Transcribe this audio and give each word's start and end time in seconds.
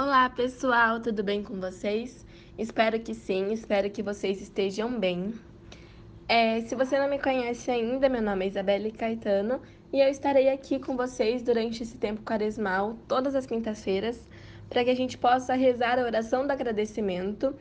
Olá 0.00 0.30
pessoal, 0.30 1.00
tudo 1.00 1.24
bem 1.24 1.42
com 1.42 1.58
vocês? 1.58 2.24
Espero 2.56 3.00
que 3.00 3.12
sim, 3.12 3.52
espero 3.52 3.90
que 3.90 4.00
vocês 4.00 4.40
estejam 4.40 4.96
bem. 4.96 5.34
É, 6.28 6.60
se 6.60 6.76
você 6.76 6.96
não 7.00 7.10
me 7.10 7.18
conhece 7.18 7.68
ainda, 7.68 8.08
meu 8.08 8.22
nome 8.22 8.44
é 8.44 8.48
Isabelle 8.48 8.92
Caetano 8.92 9.60
e 9.92 9.98
eu 10.00 10.08
estarei 10.08 10.50
aqui 10.50 10.78
com 10.78 10.96
vocês 10.96 11.42
durante 11.42 11.82
esse 11.82 11.98
tempo 11.98 12.22
quaresmal, 12.22 12.96
todas 13.08 13.34
as 13.34 13.44
quintas-feiras, 13.44 14.22
para 14.70 14.84
que 14.84 14.90
a 14.90 14.94
gente 14.94 15.18
possa 15.18 15.54
rezar 15.54 15.98
a 15.98 16.04
oração 16.04 16.46
do 16.46 16.52
agradecimento 16.52 17.52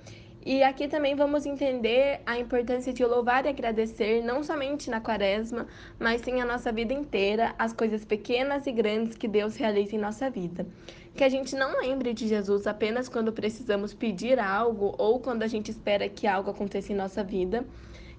e 0.49 0.63
aqui 0.63 0.87
também 0.87 1.13
vamos 1.13 1.45
entender 1.45 2.21
a 2.25 2.39
importância 2.39 2.93
de 2.93 3.03
louvar 3.03 3.45
e 3.45 3.49
agradecer, 3.49 4.23
não 4.23 4.41
somente 4.41 4.89
na 4.89 5.01
quaresma, 5.01 5.67
mas 5.99 6.21
sim 6.21 6.39
a 6.39 6.45
nossa 6.45 6.71
vida 6.71 6.93
inteira, 6.93 7.53
as 7.59 7.73
coisas 7.73 8.05
pequenas 8.05 8.65
e 8.65 8.71
grandes 8.71 9.17
que 9.17 9.27
Deus 9.27 9.57
realiza 9.57 9.97
em 9.97 9.99
nossa 9.99 10.29
vida. 10.29 10.65
Que 11.13 11.25
a 11.25 11.27
gente 11.27 11.53
não 11.53 11.81
lembre 11.81 12.13
de 12.13 12.29
Jesus 12.29 12.65
apenas 12.65 13.09
quando 13.09 13.33
precisamos 13.33 13.93
pedir 13.93 14.39
algo 14.39 14.95
ou 14.97 15.19
quando 15.19 15.43
a 15.43 15.47
gente 15.47 15.69
espera 15.69 16.07
que 16.07 16.25
algo 16.25 16.49
aconteça 16.49 16.93
em 16.93 16.95
nossa 16.95 17.21
vida. 17.25 17.65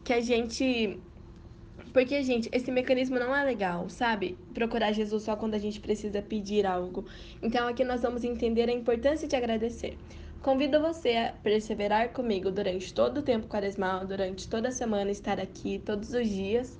Que 0.05 0.13
a 0.13 0.21
gente 0.21 1.01
porque, 1.95 2.23
gente, 2.23 2.51
esse 2.53 2.71
mecanismo 2.71 3.19
não 3.19 3.35
é 3.35 3.43
legal, 3.43 3.89
sabe? 3.89 4.37
Procurar 4.53 4.93
Jesus 4.93 5.23
só 5.23 5.35
quando 5.35 5.55
a 5.55 5.59
gente 5.59 5.81
precisa 5.81 6.21
pedir 6.21 6.67
algo. 6.67 7.07
Então, 7.43 7.67
aqui 7.67 7.83
nós 7.85 8.03
vamos 8.03 8.23
entender 8.23 8.69
a 8.69 8.73
importância 8.73 9.27
de 9.27 9.35
agradecer. 9.35 9.97
Convido 10.43 10.81
você 10.81 11.17
a 11.17 11.33
perseverar 11.33 12.11
comigo 12.11 12.51
durante 12.51 12.95
todo 12.95 13.19
o 13.19 13.23
tempo 13.23 13.49
quaresmal, 13.49 14.07
durante 14.07 14.49
toda 14.49 14.69
a 14.69 14.73
semana, 14.73 15.11
estar 15.11 15.41
aqui 15.41 15.81
todos 15.81 16.13
os 16.15 16.29
dias. 16.29 16.79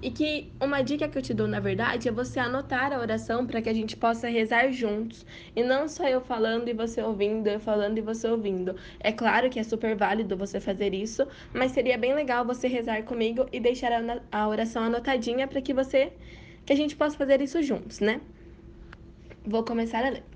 E 0.00 0.10
que 0.10 0.52
uma 0.60 0.82
dica 0.82 1.08
que 1.08 1.16
eu 1.18 1.22
te 1.22 1.34
dou, 1.34 1.48
na 1.48 1.60
verdade, 1.60 2.08
é 2.08 2.12
você 2.12 2.38
anotar 2.38 2.92
a 2.92 2.98
oração 3.00 3.46
para 3.46 3.62
que 3.62 3.68
a 3.68 3.74
gente 3.74 3.96
possa 3.96 4.28
rezar 4.28 4.70
juntos. 4.70 5.24
E 5.56 5.62
não 5.62 5.88
só 5.88 6.06
eu 6.06 6.20
falando 6.20 6.68
e 6.68 6.74
você 6.74 7.02
ouvindo, 7.02 7.48
eu 7.48 7.58
falando 7.58 7.98
e 7.98 8.02
você 8.02 8.28
ouvindo. 8.28 8.76
É 9.00 9.10
claro 9.10 9.50
que 9.50 9.58
é 9.58 9.64
super 9.64 9.96
válido 9.96 10.36
você 10.36 10.60
fazer 10.60 10.94
isso, 10.94 11.26
mas 11.52 11.72
seria 11.72 11.98
bem 11.98 12.14
legal 12.14 12.44
você 12.44 12.68
rezar 12.68 13.02
comigo 13.04 13.46
e 13.52 13.58
deixar 13.58 13.90
a 14.30 14.48
oração 14.48 14.84
anotadinha 14.84 15.48
para 15.48 15.62
que 15.62 15.74
você 15.74 16.12
que 16.66 16.72
a 16.72 16.76
gente 16.76 16.96
possa 16.96 17.16
fazer 17.16 17.40
isso 17.40 17.62
juntos, 17.62 18.00
né? 18.00 18.20
Vou 19.44 19.64
começar 19.64 20.04
a 20.04 20.10
ler. 20.10 20.33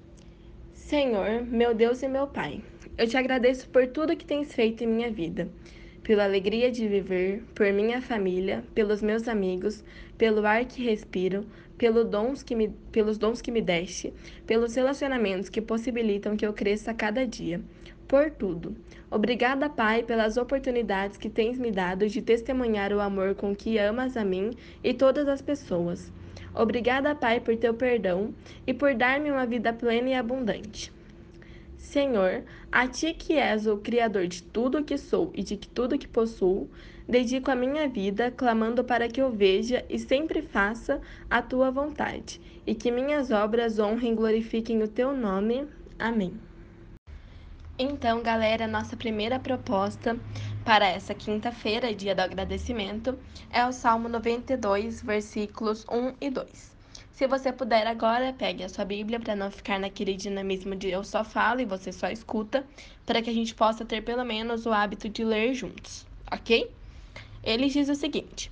Senhor, 0.89 1.43
meu 1.43 1.75
Deus 1.75 2.03
e 2.03 2.09
meu 2.09 2.27
Pai, 2.27 2.63
eu 2.97 3.07
te 3.07 3.15
agradeço 3.15 3.69
por 3.69 3.87
tudo 3.89 4.17
que 4.17 4.25
tens 4.25 4.55
feito 4.55 4.83
em 4.83 4.87
minha 4.87 5.11
vida, 5.11 5.47
pela 6.03 6.25
alegria 6.25 6.71
de 6.71 6.89
viver, 6.89 7.43
por 7.55 7.71
minha 7.75 8.01
família, 8.01 8.65
pelos 8.75 9.03
meus 9.03 9.29
amigos, 9.29 9.85
pelo 10.17 10.47
ar 10.47 10.65
que 10.65 10.83
respiro, 10.83 11.45
pelo 11.77 12.05
dons 12.05 12.43
que 12.43 12.57
me, 12.57 12.71
pelos 12.91 13.19
dons 13.19 13.43
que 13.43 13.51
me 13.51 13.61
deste, 13.61 14.15
pelos 14.47 14.75
relacionamentos 14.75 15.51
que 15.51 15.61
possibilitam 15.61 16.39
que 16.39 16.47
eu 16.47 16.55
cresça 16.55 16.93
a 16.93 16.95
cada 16.95 17.27
dia. 17.27 17.61
Por 18.09 18.31
tudo. 18.31 18.75
Obrigada, 19.11 19.69
Pai, 19.69 20.03
pelas 20.03 20.39
oportunidades 20.39 21.19
que 21.19 21.29
tens 21.29 21.59
me 21.59 21.71
dado 21.71 22.09
de 22.09 22.23
testemunhar 22.23 22.91
o 22.91 23.01
amor 23.01 23.35
com 23.35 23.55
que 23.55 23.77
amas 23.77 24.17
a 24.17 24.25
mim 24.25 24.53
e 24.83 24.95
todas 24.95 25.29
as 25.29 25.43
pessoas. 25.43 26.11
Obrigada, 26.55 27.15
Pai, 27.15 27.39
por 27.39 27.55
teu 27.57 27.75
perdão 27.75 28.35
e 28.67 28.73
por 28.73 28.95
dar-me 28.95 29.31
uma 29.31 29.45
vida 29.45 29.75
plena 29.75 30.09
e 30.09 30.15
abundante. 30.15 30.91
Senhor, 31.77 32.45
a 32.73 32.89
ti 32.89 33.13
que 33.13 33.35
és 33.35 33.67
o 33.67 33.77
Criador 33.77 34.27
de 34.27 34.43
tudo 34.43 34.79
o 34.79 34.85
que 34.85 34.97
sou 34.97 35.31
e 35.35 35.43
de 35.43 35.59
tudo 35.59 35.99
que 35.99 36.09
possuo, 36.09 36.67
dedico 37.07 37.51
a 37.51 37.55
minha 37.55 37.87
vida, 37.87 38.31
clamando 38.31 38.83
para 38.83 39.07
que 39.07 39.21
eu 39.21 39.31
veja 39.31 39.85
e 39.89 39.99
sempre 39.99 40.41
faça 40.41 40.99
a 41.29 41.43
tua 41.43 41.71
vontade, 41.71 42.41
e 42.67 42.75
que 42.75 42.91
minhas 42.91 43.31
obras 43.31 43.79
honrem 43.79 44.13
e 44.13 44.17
glorifiquem 44.17 44.83
o 44.83 44.89
teu 44.89 45.15
nome. 45.15 45.67
Amém. 45.99 46.48
Então, 47.81 48.21
galera, 48.25 48.67
nossa 48.67 48.97
primeira 48.97 49.39
proposta 49.39 50.19
para 50.65 50.85
essa 50.85 51.15
quinta-feira, 51.15 51.95
dia 51.95 52.13
do 52.13 52.19
agradecimento, 52.19 53.17
é 53.53 53.65
o 53.65 53.71
Salmo 53.71 54.09
92, 54.09 55.01
versículos 55.01 55.87
1 55.89 56.15
e 56.21 56.29
2. 56.29 56.77
Se 57.13 57.29
você 57.29 57.53
puder 57.53 57.87
agora, 57.87 58.33
pegue 58.33 58.65
a 58.65 58.69
sua 58.69 58.85
Bíblia 58.85 59.21
para 59.21 59.37
não 59.37 59.49
ficar 59.49 59.79
naquele 59.79 60.17
dinamismo 60.17 60.75
de 60.75 60.89
eu 60.89 61.05
só 61.05 61.23
falo 61.23 61.61
e 61.61 61.65
você 61.65 61.93
só 61.93 62.09
escuta, 62.09 62.67
para 63.07 63.23
que 63.23 63.31
a 63.31 63.33
gente 63.33 63.55
possa 63.55 63.85
ter 63.85 64.03
pelo 64.03 64.25
menos 64.25 64.67
o 64.67 64.73
hábito 64.73 65.09
de 65.09 65.25
ler 65.25 65.55
juntos, 65.55 66.05
ok? 66.33 66.69
Ele 67.45 67.69
diz 67.69 67.89
o 67.89 67.95
seguinte: 67.95 68.51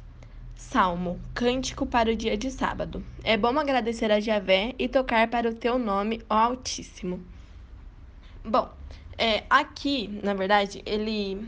Salmo, 0.54 1.20
cântico 1.34 1.84
para 1.84 2.12
o 2.12 2.16
dia 2.16 2.36
de 2.36 2.48
sábado. 2.48 3.04
É 3.24 3.36
bom 3.36 3.58
agradecer 3.58 4.12
a 4.12 4.20
Javé 4.20 4.72
e 4.78 4.86
tocar 4.86 5.26
para 5.28 5.50
o 5.50 5.54
teu 5.54 5.80
nome, 5.80 6.22
ó 6.30 6.36
Altíssimo. 6.36 7.20
Bom, 8.44 8.70
é, 9.18 9.44
aqui, 9.48 10.08
na 10.22 10.34
verdade, 10.34 10.82
ele 10.84 11.46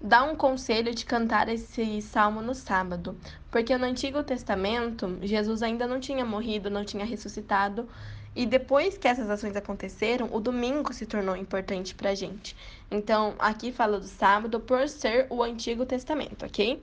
dá 0.00 0.24
um 0.24 0.34
conselho 0.34 0.94
de 0.94 1.04
cantar 1.04 1.48
esse 1.48 2.02
salmo 2.02 2.42
no 2.42 2.54
sábado, 2.54 3.16
porque 3.50 3.76
no 3.78 3.84
Antigo 3.84 4.22
Testamento 4.22 5.18
Jesus 5.22 5.62
ainda 5.62 5.86
não 5.86 6.00
tinha 6.00 6.24
morrido, 6.24 6.70
não 6.70 6.84
tinha 6.84 7.04
ressuscitado, 7.04 7.88
e 8.34 8.46
depois 8.46 8.96
que 8.96 9.06
essas 9.06 9.28
ações 9.28 9.54
aconteceram, 9.54 10.28
o 10.32 10.40
domingo 10.40 10.92
se 10.92 11.04
tornou 11.04 11.36
importante 11.36 11.94
para 11.94 12.14
gente. 12.14 12.56
Então, 12.90 13.34
aqui 13.38 13.70
fala 13.70 14.00
do 14.00 14.06
sábado 14.06 14.58
por 14.58 14.88
ser 14.88 15.26
o 15.28 15.42
Antigo 15.42 15.84
Testamento, 15.84 16.46
ok? 16.46 16.82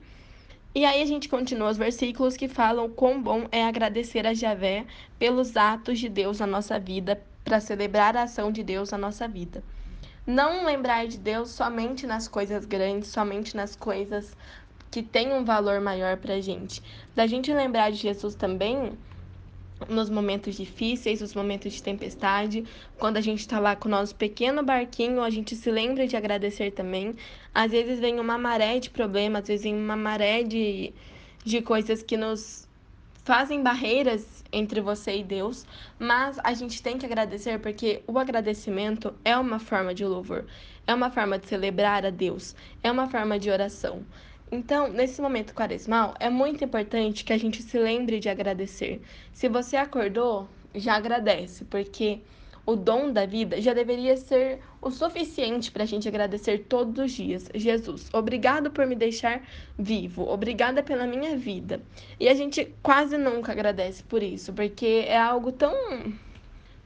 E 0.72 0.84
aí 0.84 1.02
a 1.02 1.06
gente 1.06 1.28
continua 1.28 1.70
os 1.70 1.76
versículos 1.76 2.36
que 2.36 2.46
falam 2.46 2.88
quão 2.88 3.20
bom 3.20 3.48
é 3.50 3.64
agradecer 3.64 4.24
a 4.24 4.32
Javé 4.32 4.86
pelos 5.18 5.56
atos 5.56 5.98
de 5.98 6.08
Deus 6.08 6.38
na 6.38 6.46
nossa 6.46 6.78
vida, 6.78 7.20
para 7.44 7.60
celebrar 7.60 8.16
a 8.16 8.22
ação 8.24 8.50
de 8.52 8.62
Deus 8.62 8.90
na 8.90 8.98
nossa 8.98 9.26
vida. 9.26 9.62
Não 10.26 10.64
lembrar 10.64 11.06
de 11.06 11.18
Deus 11.18 11.50
somente 11.50 12.06
nas 12.06 12.28
coisas 12.28 12.64
grandes, 12.64 13.08
somente 13.08 13.56
nas 13.56 13.74
coisas 13.74 14.36
que 14.90 15.02
têm 15.02 15.32
um 15.32 15.44
valor 15.44 15.80
maior 15.80 16.16
para 16.16 16.34
a 16.34 16.40
gente. 16.40 16.82
Da 17.14 17.26
gente 17.26 17.52
lembrar 17.52 17.90
de 17.90 17.96
Jesus 17.96 18.34
também 18.34 18.92
nos 19.88 20.10
momentos 20.10 20.56
difíceis, 20.56 21.20
nos 21.20 21.34
momentos 21.34 21.72
de 21.72 21.82
tempestade, 21.82 22.64
quando 22.98 23.16
a 23.16 23.20
gente 23.20 23.40
está 23.40 23.58
lá 23.58 23.74
com 23.74 23.88
o 23.88 23.90
nosso 23.90 24.14
pequeno 24.14 24.62
barquinho, 24.62 25.22
a 25.22 25.30
gente 25.30 25.56
se 25.56 25.70
lembra 25.70 26.06
de 26.06 26.16
agradecer 26.16 26.72
também. 26.72 27.14
Às 27.54 27.70
vezes 27.70 27.98
vem 27.98 28.20
uma 28.20 28.36
maré 28.36 28.78
de 28.78 28.90
problemas, 28.90 29.42
às 29.42 29.48
vezes 29.48 29.64
vem 29.64 29.74
uma 29.74 29.96
maré 29.96 30.42
de, 30.42 30.92
de 31.44 31.62
coisas 31.62 32.02
que 32.02 32.16
nos 32.16 32.68
fazem 33.30 33.62
barreiras 33.62 34.42
entre 34.52 34.80
você 34.80 35.18
e 35.18 35.22
Deus, 35.22 35.64
mas 36.00 36.36
a 36.42 36.52
gente 36.52 36.82
tem 36.82 36.98
que 36.98 37.06
agradecer 37.06 37.60
porque 37.60 38.02
o 38.04 38.18
agradecimento 38.18 39.14
é 39.24 39.36
uma 39.36 39.60
forma 39.60 39.94
de 39.94 40.04
louvor, 40.04 40.46
é 40.84 40.92
uma 40.92 41.12
forma 41.12 41.38
de 41.38 41.46
celebrar 41.46 42.04
a 42.04 42.10
Deus, 42.10 42.56
é 42.82 42.90
uma 42.90 43.06
forma 43.06 43.38
de 43.38 43.48
oração. 43.48 44.04
Então, 44.50 44.88
nesse 44.88 45.22
momento 45.22 45.54
quaresmal, 45.54 46.12
é 46.18 46.28
muito 46.28 46.64
importante 46.64 47.22
que 47.22 47.32
a 47.32 47.38
gente 47.38 47.62
se 47.62 47.78
lembre 47.78 48.18
de 48.18 48.28
agradecer. 48.28 49.00
Se 49.32 49.48
você 49.48 49.76
acordou, 49.76 50.48
já 50.74 50.96
agradece, 50.96 51.64
porque 51.66 52.18
o 52.64 52.76
dom 52.76 53.12
da 53.12 53.26
vida 53.26 53.60
já 53.60 53.72
deveria 53.72 54.16
ser 54.16 54.60
o 54.80 54.90
suficiente 54.90 55.70
para 55.70 55.82
a 55.82 55.86
gente 55.86 56.08
agradecer 56.08 56.66
todos 56.68 57.04
os 57.04 57.12
dias. 57.12 57.48
Jesus, 57.54 58.08
obrigado 58.12 58.70
por 58.70 58.86
me 58.86 58.94
deixar 58.94 59.42
vivo, 59.78 60.28
obrigada 60.28 60.82
pela 60.82 61.06
minha 61.06 61.36
vida. 61.36 61.80
E 62.18 62.28
a 62.28 62.34
gente 62.34 62.74
quase 62.82 63.16
nunca 63.18 63.52
agradece 63.52 64.02
por 64.02 64.22
isso, 64.22 64.52
porque 64.52 65.04
é 65.06 65.18
algo 65.18 65.52
tão 65.52 65.74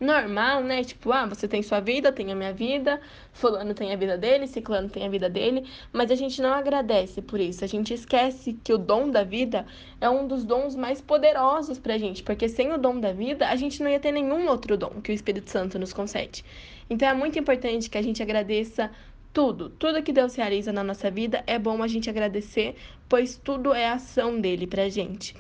normal, 0.05 0.63
né? 0.63 0.85
Tipo, 0.85 1.11
ah, 1.13 1.27
você 1.27 1.49
tem 1.49 1.63
sua 1.63 1.81
vida, 1.81 2.13
tem 2.13 2.31
a 2.31 2.35
minha 2.35 2.53
vida, 2.53 3.01
fulano 3.33 3.75
tem 3.75 3.93
a 3.93 3.97
vida 3.97 4.17
dele, 4.17 4.47
ciclano 4.47 4.89
tem 4.89 5.05
a 5.05 5.09
vida 5.09 5.29
dele, 5.29 5.65
mas 5.93 6.11
a 6.11 6.15
gente 6.15 6.41
não 6.41 6.53
agradece 6.53 7.21
por 7.23 7.41
isso. 7.41 7.65
A 7.65 7.67
gente 7.67 7.93
esquece 7.93 8.53
que 8.63 8.73
o 8.73 8.79
dom 8.79 9.11
da 9.11 9.25
vida 9.25 9.67
é 10.01 10.09
um 10.09 10.29
dos 10.29 10.45
dons 10.45 10.77
mais 10.77 11.01
poderosos 11.01 11.79
pra 11.79 11.99
gente, 11.99 12.23
porque 12.23 12.49
sem 12.49 12.73
o 12.73 12.79
dom 12.79 13.01
da 13.01 13.13
vida, 13.13 13.49
a 13.49 13.57
gente 13.57 13.83
não 13.83 13.91
ia 13.91 13.99
ter 13.99 14.13
nenhum 14.13 14.47
outro 14.49 14.77
dom 14.77 15.01
que 15.03 15.11
o 15.11 15.15
Espírito 15.15 15.51
Santo 15.51 15.79
nos 15.79 15.93
concede. 15.93 16.45
Então 16.89 17.09
é 17.09 17.15
muito 17.15 17.39
importante 17.39 17.89
que 17.89 17.99
a 17.99 18.03
gente 18.03 18.23
agradeça 18.23 18.91
tudo, 19.33 19.69
tudo 19.69 20.03
que 20.03 20.12
Deus 20.12 20.37
realiza 20.37 20.73
na 20.73 20.85
nossa 20.85 21.11
vida 21.11 21.43
é 21.47 21.59
bom 21.59 21.83
a 21.83 21.89
gente 21.89 22.09
agradecer, 22.09 22.77
pois 23.09 23.37
tudo 23.37 23.75
é 23.75 23.89
ação 23.89 24.41
dele 24.41 24.67
pra 24.67 24.89
gente. 24.89 25.35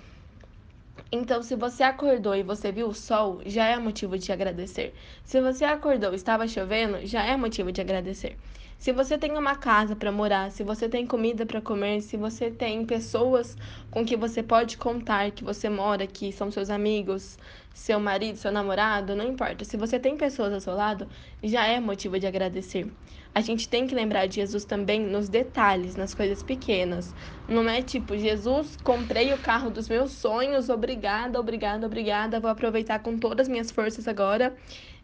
Então, 1.12 1.42
se 1.42 1.54
você 1.54 1.82
acordou 1.82 2.34
e 2.34 2.42
você 2.42 2.72
viu 2.72 2.88
o 2.88 2.94
sol, 2.94 3.40
já 3.46 3.66
é 3.66 3.78
motivo 3.78 4.18
de 4.18 4.32
agradecer. 4.32 4.94
Se 5.24 5.40
você 5.40 5.64
acordou 5.64 6.12
e 6.12 6.16
estava 6.16 6.48
chovendo, 6.48 7.06
já 7.06 7.24
é 7.24 7.36
motivo 7.36 7.70
de 7.70 7.80
agradecer. 7.80 8.36
Se 8.78 8.92
você 8.92 9.16
tem 9.16 9.32
uma 9.32 9.56
casa 9.56 9.96
para 9.96 10.12
morar, 10.12 10.50
se 10.50 10.62
você 10.62 10.88
tem 10.88 11.06
comida 11.06 11.46
para 11.46 11.60
comer, 11.60 12.02
se 12.02 12.16
você 12.16 12.50
tem 12.50 12.84
pessoas 12.84 13.56
com 13.90 14.04
que 14.04 14.16
você 14.16 14.42
pode 14.42 14.76
contar 14.76 15.30
que 15.30 15.44
você 15.44 15.70
mora, 15.70 16.06
que 16.06 16.32
são 16.32 16.50
seus 16.50 16.68
amigos, 16.68 17.38
seu 17.72 17.98
marido, 17.98 18.36
seu 18.36 18.52
namorado, 18.52 19.16
não 19.16 19.26
importa. 19.26 19.64
Se 19.64 19.76
você 19.76 19.98
tem 19.98 20.16
pessoas 20.16 20.52
ao 20.52 20.60
seu 20.60 20.74
lado, 20.74 21.08
já 21.42 21.66
é 21.66 21.80
motivo 21.80 22.18
de 22.18 22.26
agradecer. 22.26 22.92
A 23.34 23.40
gente 23.40 23.68
tem 23.68 23.86
que 23.86 23.94
lembrar 23.94 24.26
de 24.26 24.36
Jesus 24.36 24.64
também 24.64 25.00
nos 25.00 25.28
detalhes, 25.28 25.96
nas 25.96 26.14
coisas 26.14 26.42
pequenas. 26.42 27.14
Não 27.48 27.68
é 27.68 27.82
tipo, 27.82 28.16
Jesus, 28.16 28.76
comprei 28.84 29.32
o 29.32 29.38
carro 29.38 29.70
dos 29.70 29.88
meus 29.88 30.12
sonhos, 30.12 30.68
obrigada, 30.68 31.40
obrigada, 31.40 31.86
obrigada, 31.86 32.38
vou 32.38 32.50
aproveitar 32.50 33.00
com 33.00 33.18
todas 33.18 33.46
as 33.46 33.50
minhas 33.50 33.70
forças 33.70 34.06
agora 34.06 34.54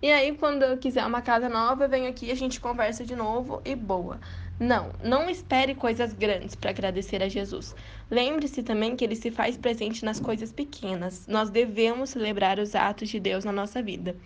e 0.02 0.10
aí 0.10 0.34
quando 0.34 0.62
eu 0.62 0.78
quiser 0.78 1.04
uma 1.04 1.20
casa 1.20 1.46
nova, 1.46 1.84
eu 1.84 1.88
venho 1.88 2.08
aqui, 2.08 2.30
a 2.30 2.34
gente 2.34 2.58
conversa 2.58 3.04
de 3.04 3.14
novo 3.14 3.60
e 3.66 3.76
boa. 3.76 4.18
Não, 4.58 4.92
não 5.04 5.28
espere 5.28 5.74
coisas 5.74 6.14
grandes 6.14 6.54
para 6.54 6.70
agradecer 6.70 7.22
a 7.22 7.28
Jesus. 7.28 7.74
Lembre-se 8.10 8.62
também 8.62 8.96
que 8.96 9.04
ele 9.04 9.14
se 9.14 9.30
faz 9.30 9.58
presente 9.58 10.02
nas 10.02 10.18
coisas 10.18 10.52
pequenas. 10.52 11.26
Nós 11.26 11.50
devemos 11.50 12.10
celebrar 12.10 12.58
os 12.58 12.74
atos 12.74 13.10
de 13.10 13.20
Deus 13.20 13.44
na 13.44 13.52
nossa 13.52 13.82
vida. 13.82 14.16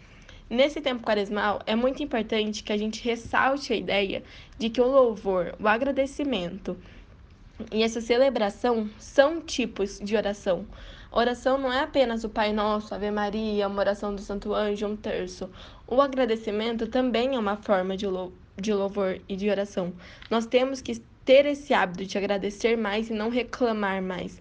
Nesse 0.54 0.80
tempo 0.80 1.02
quaresmal, 1.02 1.60
é 1.66 1.74
muito 1.74 2.00
importante 2.00 2.62
que 2.62 2.72
a 2.72 2.76
gente 2.76 3.02
ressalte 3.02 3.72
a 3.72 3.76
ideia 3.76 4.22
de 4.56 4.70
que 4.70 4.80
o 4.80 4.86
louvor, 4.86 5.52
o 5.60 5.66
agradecimento 5.66 6.76
e 7.72 7.82
essa 7.82 8.00
celebração 8.00 8.88
são 8.96 9.40
tipos 9.40 9.98
de 9.98 10.14
oração. 10.14 10.64
Oração 11.10 11.58
não 11.58 11.72
é 11.72 11.80
apenas 11.80 12.22
o 12.22 12.28
Pai 12.28 12.52
Nosso, 12.52 12.94
Ave 12.94 13.10
Maria, 13.10 13.66
uma 13.66 13.80
oração 13.80 14.14
do 14.14 14.20
Santo 14.20 14.54
Anjo, 14.54 14.86
um 14.86 14.94
terço. 14.94 15.50
O 15.88 16.00
agradecimento 16.00 16.86
também 16.86 17.34
é 17.34 17.38
uma 17.38 17.56
forma 17.56 17.96
de 17.96 18.06
louvor 18.06 18.32
de 18.56 18.72
louvor 18.72 19.20
e 19.28 19.34
de 19.34 19.50
oração. 19.50 19.92
Nós 20.30 20.46
temos 20.46 20.80
que 20.80 21.02
ter 21.24 21.46
esse 21.46 21.74
hábito 21.74 22.06
de 22.06 22.16
agradecer 22.16 22.76
mais 22.76 23.10
e 23.10 23.12
não 23.12 23.28
reclamar 23.28 24.00
mais. 24.00 24.40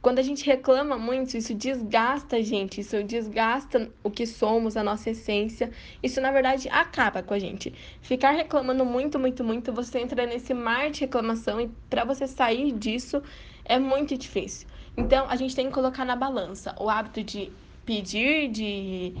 Quando 0.00 0.20
a 0.20 0.22
gente 0.22 0.46
reclama 0.46 0.96
muito, 0.96 1.36
isso 1.36 1.54
desgasta 1.54 2.36
a 2.36 2.42
gente, 2.42 2.80
isso 2.80 3.02
desgasta 3.02 3.90
o 4.02 4.10
que 4.10 4.26
somos, 4.26 4.76
a 4.76 4.82
nossa 4.82 5.10
essência. 5.10 5.70
Isso, 6.02 6.20
na 6.20 6.30
verdade, 6.30 6.68
acaba 6.68 7.22
com 7.22 7.34
a 7.34 7.38
gente. 7.38 7.74
Ficar 8.00 8.30
reclamando 8.30 8.84
muito, 8.84 9.18
muito, 9.18 9.42
muito, 9.42 9.72
você 9.72 9.98
entra 9.98 10.24
nesse 10.26 10.54
mar 10.54 10.90
de 10.90 11.00
reclamação 11.00 11.60
e 11.60 11.68
para 11.90 12.04
você 12.04 12.26
sair 12.26 12.72
disso 12.72 13.22
é 13.64 13.78
muito 13.78 14.16
difícil. 14.16 14.68
Então, 14.96 15.26
a 15.28 15.36
gente 15.36 15.54
tem 15.54 15.66
que 15.66 15.72
colocar 15.72 16.04
na 16.04 16.16
balança 16.16 16.74
o 16.78 16.88
hábito 16.88 17.22
de 17.22 17.52
pedir, 17.84 18.48
de 18.50 19.14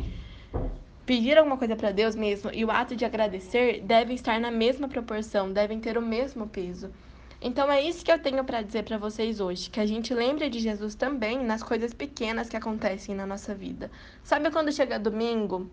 Pedir 1.08 1.38
alguma 1.38 1.56
coisa 1.56 1.74
para 1.74 1.90
Deus 1.90 2.14
mesmo 2.14 2.50
e 2.52 2.62
o 2.66 2.70
ato 2.70 2.94
de 2.94 3.02
agradecer 3.02 3.80
devem 3.80 4.14
estar 4.14 4.38
na 4.38 4.50
mesma 4.50 4.90
proporção, 4.90 5.50
devem 5.50 5.80
ter 5.80 5.96
o 5.96 6.02
mesmo 6.02 6.46
peso. 6.46 6.92
Então 7.40 7.70
é 7.70 7.80
isso 7.80 8.04
que 8.04 8.10
eu 8.10 8.18
tenho 8.18 8.42
para 8.42 8.62
dizer 8.62 8.82
para 8.82 8.98
vocês 8.98 9.38
hoje, 9.38 9.70
que 9.70 9.78
a 9.78 9.86
gente 9.86 10.12
lembre 10.12 10.50
de 10.50 10.58
Jesus 10.58 10.96
também 10.96 11.44
nas 11.44 11.62
coisas 11.62 11.94
pequenas 11.94 12.48
que 12.48 12.56
acontecem 12.56 13.14
na 13.14 13.24
nossa 13.26 13.54
vida. 13.54 13.90
Sabe 14.24 14.50
quando 14.50 14.72
chega 14.72 14.98
domingo, 14.98 15.70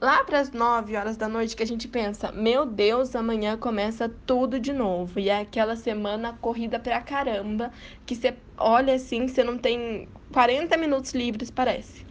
lá 0.00 0.24
para 0.24 0.40
as 0.40 0.50
9 0.50 0.96
horas 0.96 1.16
da 1.16 1.28
noite 1.28 1.54
que 1.54 1.62
a 1.62 1.66
gente 1.66 1.86
pensa, 1.86 2.32
meu 2.32 2.66
Deus, 2.66 3.14
amanhã 3.14 3.56
começa 3.56 4.08
tudo 4.26 4.58
de 4.58 4.72
novo. 4.72 5.20
E 5.20 5.28
é 5.28 5.40
aquela 5.40 5.76
semana 5.76 6.36
corrida 6.40 6.80
pra 6.80 7.00
caramba, 7.00 7.70
que 8.04 8.16
você 8.16 8.36
olha 8.56 8.94
assim, 8.94 9.28
você 9.28 9.44
não 9.44 9.58
tem 9.58 10.08
40 10.32 10.76
minutos 10.76 11.12
livres, 11.14 11.50
parece 11.50 12.05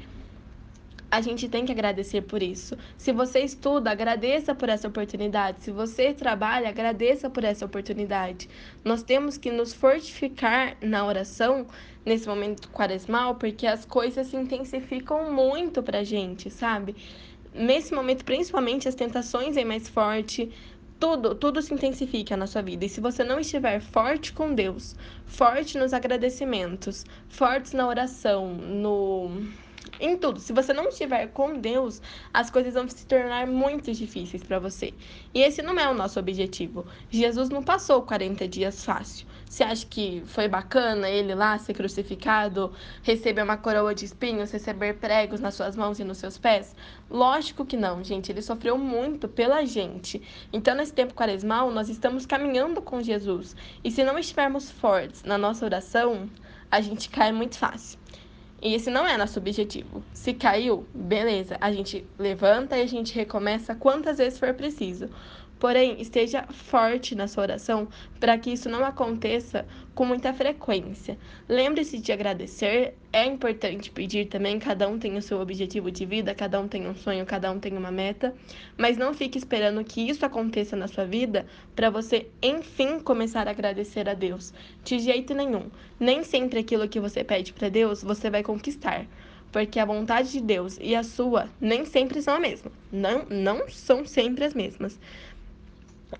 a 1.16 1.22
gente 1.22 1.48
tem 1.48 1.66
que 1.66 1.72
agradecer 1.72 2.24
por 2.24 2.44
isso. 2.44 2.78
Se 2.98 3.14
você 3.14 3.40
estuda, 3.40 3.90
agradeça 3.90 4.54
por 4.54 4.68
essa 4.68 4.90
oportunidade. 4.90 5.64
Se 5.64 5.72
você 5.72 6.14
trabalha, 6.14 6.68
agradeça 6.68 7.30
por 7.30 7.46
essa 7.46 7.66
oportunidade. 7.66 8.50
Nós 8.84 9.02
temos 9.02 9.38
que 9.38 9.50
nos 9.50 9.74
fortificar 9.74 10.76
na 10.82 11.06
oração 11.06 11.68
nesse 12.06 12.28
momento 12.28 12.70
quaresmal, 12.70 13.36
porque 13.36 13.66
as 13.66 13.86
coisas 13.86 14.28
se 14.28 14.36
intensificam 14.36 15.32
muito 15.32 15.82
pra 15.82 16.04
gente, 16.04 16.50
sabe? 16.50 16.94
Nesse 17.54 17.96
momento, 17.96 18.26
principalmente, 18.26 18.90
as 18.90 18.96
tentações 18.96 19.56
vêm 19.56 19.64
mais 19.64 19.88
forte, 19.88 20.52
tudo, 21.00 21.34
tudo 21.34 21.62
se 21.62 21.74
intensifica 21.74 22.36
na 22.36 22.46
sua 22.46 22.62
vida. 22.62 22.84
E 22.84 22.90
se 22.90 23.00
você 23.00 23.24
não 23.24 23.40
estiver 23.40 23.80
forte 23.80 24.34
com 24.34 24.54
Deus, 24.54 24.98
forte 25.26 25.78
nos 25.78 25.94
agradecimentos, 25.94 27.06
fortes 27.30 27.72
na 27.72 27.88
oração, 27.88 28.54
no 28.54 29.32
em 30.00 30.18
tudo. 30.18 30.40
Se 30.40 30.54
você 30.54 30.74
não 30.74 30.90
estiver 30.90 31.28
com 31.28 31.60
Deus, 31.60 32.02
as 32.34 32.50
coisas 32.50 32.74
vão 32.74 32.88
se 32.88 33.06
tornar 33.06 33.48
muito 33.48 33.92
difíceis 33.92 34.44
para 34.44 34.60
você. 34.60 34.94
E 35.34 35.42
esse 35.42 35.62
não 35.62 35.80
é 35.80 35.90
o 35.90 35.94
nosso 35.94 36.20
objetivo. 36.20 36.86
Jesus 37.10 37.50
não 37.50 37.64
passou 37.64 38.02
40 38.02 38.48
dias 38.48 38.84
fácil. 38.84 39.26
Você 39.48 39.64
acha 39.64 39.86
que 39.86 40.22
foi 40.26 40.48
bacana 40.50 41.10
ele 41.10 41.34
lá 41.34 41.58
ser 41.58 41.74
crucificado, 41.74 42.74
receber 43.04 43.42
uma 43.42 43.56
coroa 43.56 43.96
de 43.96 44.04
espinhos, 44.04 44.52
receber 44.52 44.96
pregos 44.96 45.40
nas 45.40 45.54
suas 45.54 45.76
mãos 45.76 46.00
e 46.00 46.04
nos 46.04 46.18
seus 46.18 46.38
pés? 46.38 46.76
Lógico 47.10 47.66
que 47.66 47.78
não, 47.78 48.04
gente. 48.04 48.32
Ele 48.32 48.42
sofreu 48.42 48.78
muito 48.78 49.30
pela 49.30 49.64
gente. 49.66 50.22
Então, 50.52 50.76
nesse 50.76 50.92
tempo 50.92 51.14
quaresmal, 51.14 51.72
nós 51.72 51.88
estamos 51.88 52.26
caminhando 52.26 52.82
com 52.82 53.02
Jesus. 53.02 53.56
E 53.84 53.90
se 53.90 54.04
não 54.04 54.20
estivermos 54.20 54.70
fortes 54.70 55.24
na 55.24 55.38
nossa 55.38 55.64
oração, 55.64 56.30
a 56.70 56.82
gente 56.82 57.10
cai 57.10 57.32
muito 57.32 57.58
fácil. 57.58 57.98
E 58.66 58.74
esse 58.74 58.90
não 58.90 59.06
é 59.06 59.16
nosso 59.16 59.38
objetivo. 59.38 60.04
Se 60.12 60.34
caiu, 60.34 60.88
beleza, 60.92 61.56
a 61.62 61.72
gente 61.72 62.04
levanta 62.18 62.76
e 62.76 62.82
a 62.82 62.88
gente 62.88 63.14
recomeça 63.14 63.76
quantas 63.76 64.18
vezes 64.18 64.40
for 64.40 64.52
preciso. 64.56 65.08
Porém, 65.60 66.02
esteja 66.02 66.44
forte 66.50 67.16
na 67.16 67.28
sua 67.28 67.44
oração 67.44 67.88
para 68.20 68.38
que 68.38 68.52
isso 68.52 68.70
não 68.70 68.84
aconteça 68.84 69.66
com 69.94 70.06
muita 70.06 70.34
frequência. 70.34 71.18
Lembre-se 71.48 71.98
de 71.98 72.12
agradecer, 72.12 72.96
é 73.14 73.26
importante 73.26 73.90
pedir 73.90 74.26
também, 74.26 74.60
cada 74.60 74.88
um 74.88 75.00
tem 75.00 75.16
o 75.16 75.22
seu 75.22 75.40
objetivo 75.40 75.90
de 75.90 76.06
vida, 76.06 76.36
cada 76.36 76.60
um 76.60 76.68
tem 76.68 76.86
um 76.88 76.94
sonho, 76.94 77.26
cada 77.26 77.50
um 77.52 77.60
tem 77.60 77.78
uma 77.78 77.92
meta, 77.92 78.36
mas 78.78 78.98
não 78.98 79.14
fique 79.14 79.38
esperando 79.38 79.84
que 79.84 80.02
isso 80.02 80.26
aconteça 80.26 80.76
na 80.76 80.88
sua 80.88 81.06
vida 81.06 81.46
para 81.76 81.90
você, 81.90 82.28
enfim, 82.42 83.00
começar 83.00 83.48
a 83.48 83.52
agradecer 83.52 84.10
a 84.10 84.14
Deus. 84.14 84.54
De 84.84 85.00
jeito 85.00 85.34
nenhum. 85.34 85.70
Nem 85.98 86.24
sempre 86.24 86.60
aquilo 86.60 86.90
que 86.90 87.00
você 87.00 87.24
pede 87.24 87.54
para 87.54 87.70
Deus 87.70 88.04
você 88.04 88.30
vai 88.30 88.44
conquistar 88.44 89.08
porque 89.56 89.80
a 89.80 89.86
vontade 89.86 90.34
de 90.34 90.42
Deus 90.42 90.78
e 90.82 90.94
a 90.94 91.02
sua 91.02 91.48
nem 91.62 91.86
sempre 91.86 92.22
são 92.22 92.36
a 92.36 92.40
mesma. 92.42 92.70
Não, 92.92 93.26
não 93.30 93.70
são 93.70 94.06
sempre 94.06 94.44
as 94.44 94.54
mesmas. 94.54 95.00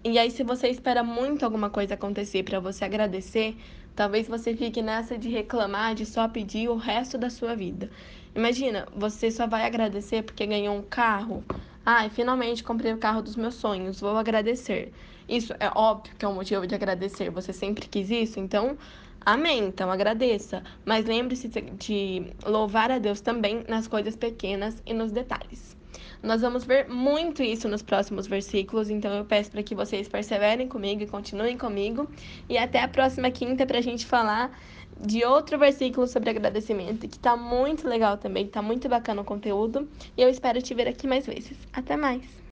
E 0.04 0.18
aí, 0.18 0.32
se 0.32 0.44
você 0.44 0.68
espera 0.68 1.04
muito 1.04 1.44
alguma 1.44 1.70
coisa 1.70 1.94
acontecer 1.94 2.44
para 2.44 2.60
você 2.60 2.86
agradecer, 2.86 3.58
talvez 3.96 4.28
você 4.28 4.56
fique 4.56 4.82
nessa 4.82 5.18
de 5.18 5.30
reclamar, 5.30 5.96
de 5.96 6.06
só 6.06 6.28
pedir 6.28 6.70
o 6.70 6.76
resto 6.76 7.18
da 7.18 7.30
sua 7.30 7.56
vida. 7.56 7.90
Imagina, 8.36 8.88
você 8.96 9.32
só 9.32 9.48
vai 9.48 9.66
agradecer 9.66 10.24
porque 10.24 10.46
ganhou 10.46 10.76
um 10.76 10.82
carro. 10.82 11.44
Ai, 11.86 12.10
finalmente 12.10 12.64
comprei 12.64 12.94
o 12.94 12.98
carro 12.98 13.22
dos 13.22 13.36
meus 13.36 13.56
sonhos, 13.56 14.02
vou 14.02 14.18
agradecer. 14.18 14.92
Isso 15.30 15.54
é 15.60 15.70
óbvio 15.76 16.16
que 16.18 16.26
é 16.26 16.28
um 16.28 16.34
motivo 16.34 16.66
de 16.68 16.76
agradecer. 16.76 17.30
Você 17.30 17.54
sempre 17.54 17.88
quis 17.88 18.10
isso, 18.10 18.40
então 18.40 18.78
Amém, 19.26 19.66
então 19.66 19.90
agradeça. 19.90 20.62
Mas 20.86 21.06
lembre-se 21.06 21.48
de 21.48 22.32
louvar 22.46 22.92
a 22.92 23.00
Deus 23.00 23.22
também 23.22 23.64
nas 23.68 23.88
coisas 23.88 24.16
pequenas 24.16 24.82
e 24.86 24.94
nos 24.94 25.12
detalhes. 25.12 25.76
Nós 26.22 26.42
vamos 26.42 26.64
ver 26.64 26.88
muito 26.88 27.44
isso 27.44 27.68
nos 27.68 27.82
próximos 27.82 28.28
versículos, 28.28 28.90
então 28.90 29.14
eu 29.14 29.26
peço 29.26 29.52
para 29.52 29.64
que 29.64 29.76
vocês 29.76 30.08
perseverem 30.08 30.68
comigo 30.68 31.04
e 31.04 31.08
continuem 31.08 31.58
comigo. 31.58 32.08
E 32.50 32.58
até 32.58 32.82
a 32.82 32.88
próxima 32.88 33.30
quinta 33.32 33.66
para 33.66 33.80
a 33.80 33.82
gente 33.82 34.06
falar 34.06 34.52
de 35.00 35.26
outro 35.26 35.58
versículo 35.58 36.08
sobre 36.08 36.30
agradecimento, 36.30 37.08
que 37.08 37.18
está 37.18 37.36
muito 37.36 37.88
legal 37.88 38.18
também, 38.18 38.46
está 38.46 38.62
muito 38.62 38.88
bacana 38.88 39.22
o 39.22 39.26
conteúdo. 39.26 39.88
E 40.18 40.22
eu 40.22 40.30
espero 40.30 40.62
te 40.62 40.74
ver 40.74 40.88
aqui 40.88 41.08
mais 41.08 41.26
vezes. 41.26 41.58
Até 41.74 41.96
mais! 41.98 42.36